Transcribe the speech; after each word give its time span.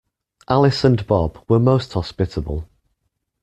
Alice 0.47 0.83
and 0.83 1.05
Bob 1.05 1.45
were 1.47 1.59
most 1.59 1.93
hospitable 1.93 2.67